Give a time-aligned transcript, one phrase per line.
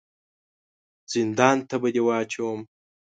[1.13, 2.59] زندان ته به دي واچوم!